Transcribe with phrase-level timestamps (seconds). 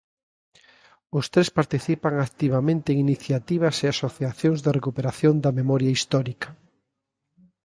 [1.17, 6.49] Os tres participan activamente en iniciativas e asociacións de recuperación da memoria histórica.